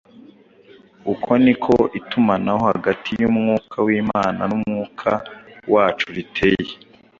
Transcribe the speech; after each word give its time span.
Uko 1.13 1.29
niko 1.43 1.73
itumanaho 1.99 2.61
hagati 2.71 3.09
y’Umwuka 3.21 3.75
w’Imana 3.85 4.41
n’umwuka 4.49 5.09
wacu 5.73 6.07
riteye. 6.15 6.73